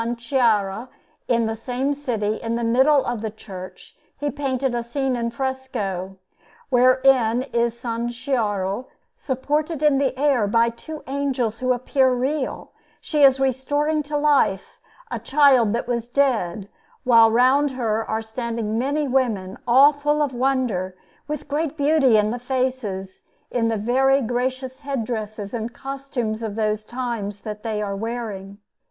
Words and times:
Chiara 0.17 0.89
in 1.27 1.45
the 1.45 1.53
same 1.53 1.93
city, 1.93 2.37
in 2.37 2.55
the 2.55 2.63
middle 2.63 3.05
of 3.05 3.21
the 3.21 3.29
church, 3.29 3.95
he 4.17 4.31
painted 4.31 4.73
a 4.73 4.81
scene 4.81 5.15
in 5.15 5.29
fresco, 5.29 6.17
wherein 6.69 7.43
is 7.43 7.85
S. 7.85 8.09
Chiara 8.25 8.85
supported 9.13 9.83
in 9.83 9.99
the 9.99 10.17
air 10.19 10.47
by 10.47 10.69
two 10.69 11.03
angels 11.05 11.59
who 11.59 11.71
appear 11.71 12.11
real; 12.15 12.71
she 12.99 13.21
is 13.21 13.39
restoring 13.39 14.01
to 14.01 14.17
life 14.17 14.79
a 15.11 15.19
child 15.19 15.71
that 15.73 15.87
was 15.87 16.09
dead, 16.09 16.67
while 17.03 17.29
round 17.29 17.69
her 17.69 18.03
are 18.09 18.23
standing 18.23 18.79
many 18.79 19.07
women 19.07 19.55
all 19.67 19.93
full 19.93 20.23
of 20.23 20.33
wonder, 20.33 20.95
with 21.27 21.47
great 21.47 21.77
beauty 21.77 22.17
in 22.17 22.31
the 22.31 22.39
faces 22.39 23.21
and 23.51 23.65
in 23.65 23.67
the 23.67 23.77
very 23.77 24.19
gracious 24.19 24.79
head 24.79 25.05
dresses 25.05 25.53
and 25.53 25.75
costumes 25.75 26.41
of 26.41 26.55
those 26.55 26.83
times 26.83 27.41
that 27.41 27.61
they 27.61 27.83
are 27.83 27.95
wearing. 27.95 28.57